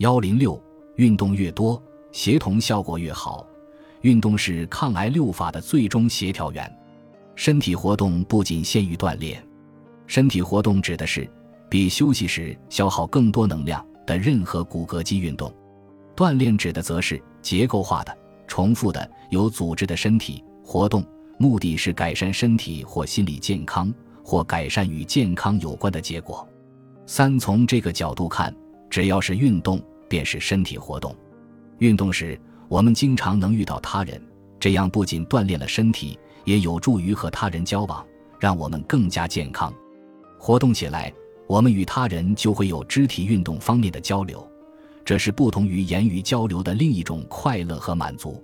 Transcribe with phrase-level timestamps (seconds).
[0.00, 0.58] 幺零六，
[0.96, 1.80] 运动越多，
[2.10, 3.46] 协同效果越好。
[4.00, 6.74] 运动是抗癌六法的最终协调员。
[7.34, 9.46] 身体活动不仅限于锻炼，
[10.06, 11.30] 身体活动指的是
[11.68, 15.54] 比休息时消耗更多能量的任何骨骼肌运动。
[16.16, 18.16] 锻炼指的则是结构化的、
[18.48, 21.04] 重复的、有组织的身体活动，
[21.36, 23.92] 目的是改善身体或心理健康，
[24.24, 26.48] 或改善与健康有关的结果。
[27.04, 28.54] 三从这个角度看，
[28.88, 29.78] 只要是运动，
[30.10, 31.16] 便是身体活动。
[31.78, 34.20] 运动时，我们经常能遇到他人，
[34.58, 38.04] 这样不仅锻炼了身体，也有助于和他人交往，
[38.38, 39.72] 让我们更加健康。
[40.36, 41.12] 活动起来，
[41.46, 44.46] 我们与他人就会有肢体运动方面的交流，
[45.04, 48.42] 这是不同于言语交流的另一种快乐和满足。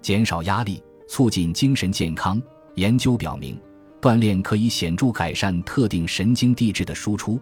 [0.00, 2.40] 减少压力，促进精神健康。
[2.76, 3.60] 研究表明，
[4.00, 7.38] 锻炼可以显著改善特定神经递质的输出。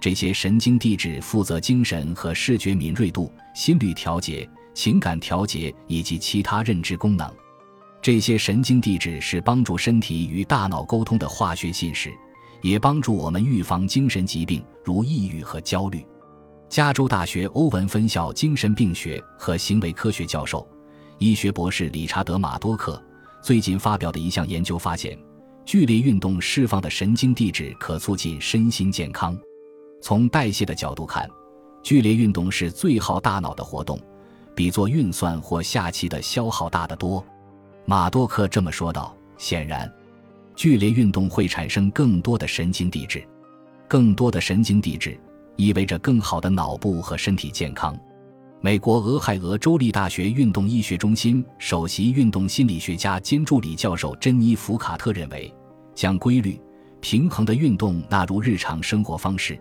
[0.00, 7.28] 这些神经递质负责精神和视觉敏锐度、心率调节、情感调节以及其他认知功能。
[8.00, 12.12] 这些神经递质是帮助身体与大脑沟通的化学信使，
[12.62, 16.06] 也帮助我们预防精神疾病，如抑郁和焦虑。
[16.68, 20.66] 加州大学欧文分校精神病学和行为科学教授、
[21.18, 23.02] 医学博士理查德·马多克
[23.42, 25.18] 最近发表的一项研究发现，
[25.64, 29.36] 剧烈运动释放的神经递质可促进身心健康。
[30.00, 31.28] 从代谢的角度看，
[31.82, 33.98] 剧烈运动是最耗大脑的活动，
[34.54, 37.24] 比做运算或下棋的消耗大得多。
[37.84, 39.90] 马多克这么说道：“显然，
[40.54, 43.26] 剧烈运动会产生更多的神经递质，
[43.86, 45.18] 更多的神经递质
[45.56, 47.98] 意味着更好的脑部和身体健康。”
[48.60, 55.54] 美国俄亥俄州立大学运动医学中心首席运动心理学家兼助理教授珍妮弗·卡特认为，
[55.94, 56.60] 将规律、
[57.00, 59.56] 平衡的运动纳入日常生活方式。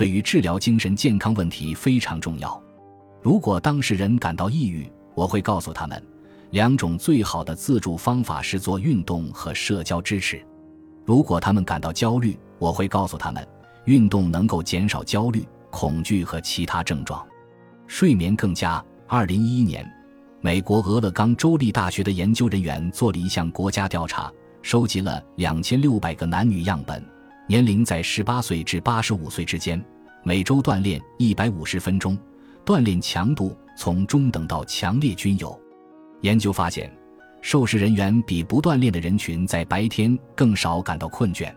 [0.00, 2.58] 对于治疗精神健康问题非常重要。
[3.20, 6.02] 如果当事人感到抑郁，我会告诉他们，
[6.52, 10.42] 两种最好的自助方法是做运动和社交支持。
[11.04, 13.46] 如果他们感到焦虑，我会告诉他们，
[13.84, 17.22] 运动能够减少焦虑、恐惧和其他症状。
[17.86, 18.82] 睡眠更佳。
[19.06, 19.86] 二零一一年，
[20.40, 24.32] 美国俄勒冈州立大学的研究人员做了一项国家调查，
[24.62, 27.04] 收集了两千六百个男女样本。
[27.50, 29.84] 年龄在十八岁至八十五岁之间，
[30.22, 32.16] 每周锻炼一百五十分钟，
[32.64, 35.60] 锻炼强度从中等到强烈均有。
[36.20, 36.96] 研究发现，
[37.42, 41.52] 受试人员比不锻炼的人群在白天更少感到困倦。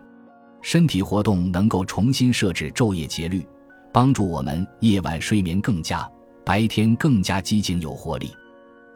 [0.62, 3.46] 身体活动能够重新设置昼夜节律，
[3.92, 6.04] 帮助我们夜晚睡眠更佳，
[6.44, 8.32] 白天更加激情有活力。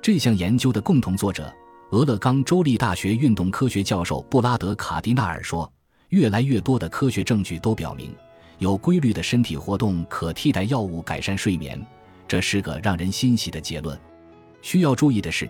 [0.03, 1.55] 这项研究的共同作者，
[1.93, 5.73] 俄勒冈州立大学运动科学教授布拉德·卡迪纳尔说。
[6.11, 8.15] 越来越多的科学证据都表明，
[8.59, 11.79] 有规律的身体活动可替代药物改善睡眠，
[12.27, 13.99] 这是个让人欣喜的结论。
[14.63, 15.49] 需要注意的是，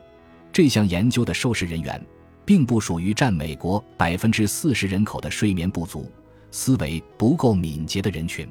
[0.52, 2.04] 这项研究的受试人员
[2.44, 6.10] 并不属于占美国百分之四十人口的睡眠不足、
[6.50, 8.48] 思维不够敏捷的人群。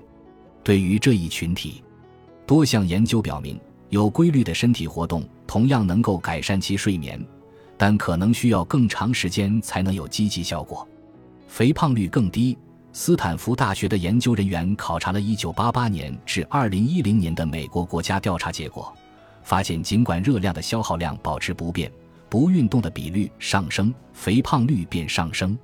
[0.63, 1.83] 对于这一群体，
[2.45, 3.59] 多项研究表明，
[3.89, 7.21] 有规律的身体活动同样能够改善其睡眠，
[7.77, 10.87] 但可能需要更长时间才能有积极效果。
[11.47, 12.57] 肥胖率更低。
[12.93, 18.91] 斯坦福大学的研究人员考察了1988年至2010年的美国国家调查结果，
[19.43, 21.91] 发现尽管热量的消耗量保持不变，
[22.27, 25.55] 不运动的比率上升，肥胖率便上升。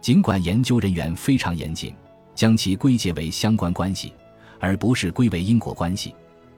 [0.00, 1.92] 尽管研究人员非常严谨，
[2.32, 4.12] 将其归结为相关关系，
[4.60, 6.14] 而不是归为因果关系，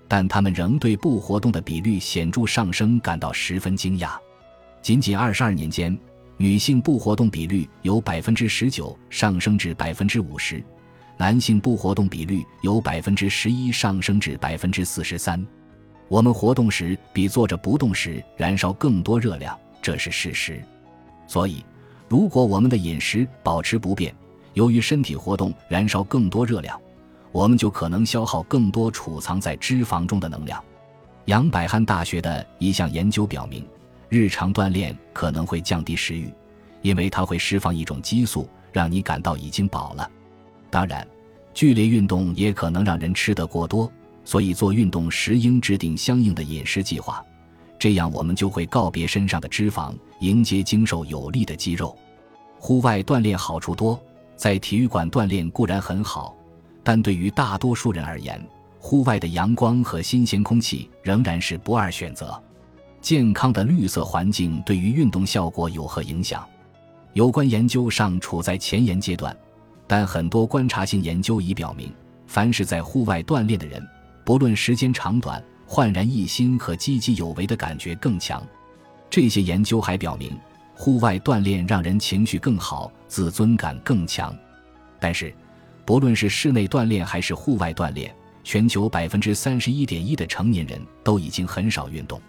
[0.06, 4.10] 但他们仍对不活动的比率显著上升感到十分惊讶。
[4.82, 5.98] 仅仅22年间。
[6.40, 10.64] 女性不活动比率由百分之十九上升至百分之五十，
[11.18, 15.46] 男性不活动比率由百分之十一上升至百分之四十三。
[16.08, 20.64] 我们活动时比坐着不动时燃烧更多热量，这是事实。
[21.26, 21.62] 所以，
[22.08, 24.14] 如果我们的饮食保持不变，
[24.54, 26.80] 由于身体活动燃烧更多热量，
[27.32, 30.58] 我们就可能消耗更多储藏在脂肪中的能量。
[31.26, 33.62] 杨百翰大学的一项研究表明。
[34.10, 36.28] 日常锻炼可能会降低食欲，
[36.82, 40.10] 因为它会释放一种激素，让你感到已经饱了。
[40.68, 41.06] 当然，
[41.54, 43.90] 剧烈运动也可能让人吃得过多，
[44.24, 47.24] 所以做运动时应制定相应的饮食计划，
[47.78, 51.96] 这样我们就会告别身上的脂肪，迎接经受有力的肌肉。
[52.58, 53.98] 户外锻炼好处多，
[54.34, 56.34] 在体育馆锻炼固然很好，
[56.82, 58.44] 但对于大多数人而言，
[58.80, 62.42] 户外的阳光和新鲜空气仍然是不二选择。
[63.00, 66.47] 健康的绿色环境对于运动效果有何影响？
[67.14, 69.35] 有关研究尚处在前沿阶段，
[69.87, 71.93] 但很多观察性研究已表明，
[72.26, 73.82] 凡是在户外锻炼的人，
[74.25, 78.47] 不论时间长短，焕然一新和积极有为的感觉更强。
[79.08, 80.38] 这些研究还表明，
[80.75, 84.32] 户外锻炼让人情绪更好，自尊感更强。
[85.00, 85.35] 但是，
[85.87, 88.14] 不论是室内锻炼还是户外锻炼，
[88.44, 92.20] 全球百分之三十一点一的成年人都已经很少运动。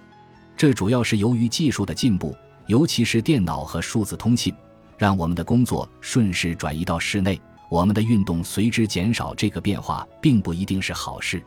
[0.61, 2.37] 这主要是由于技术的进步，
[2.67, 4.53] 尤其是电脑和数字通信，
[4.95, 9.33] 让我们的工作顺势转移到室内，我们的运动随之减少。
[9.33, 11.41] 这个变化并不一定是好事。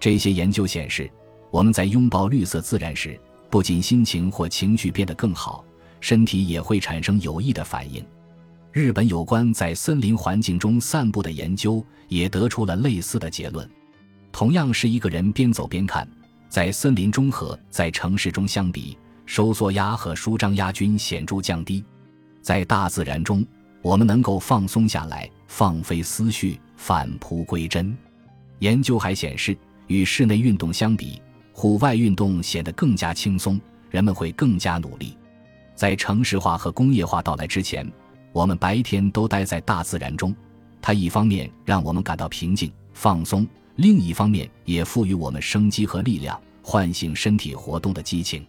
[0.00, 1.10] 这些研究显示，
[1.50, 3.20] 我们在拥抱绿色自然时，
[3.50, 5.62] 不仅心情或情绪变得更好，
[6.00, 8.02] 身体也会产生有益的反应。
[8.72, 13.70] 日本有关在森林环境中散步的研究也得出了类似的结论。
[14.32, 16.08] 同样是一个人边走边看，
[16.56, 21.84] 在森林中和在城市中相比，收缩压和舒张压均显著降低。
[22.40, 23.44] 在大自然中，
[23.82, 27.94] 我们能够放松下来，放飞思绪，返璞归真。
[28.60, 29.54] 研究还显示，
[29.86, 31.20] 与室内运动相比，
[31.52, 33.60] 户外运动显得更加轻松，
[33.90, 35.14] 人们会更加努力。
[35.74, 37.86] 在城市化和工业化到来之前。
[38.32, 40.34] 我们白天都待在大自然中，
[40.80, 48.44] 它一方面让我们感到平静放松，另一方面也赋予我们生机和力量，唤醒身体活动的激情。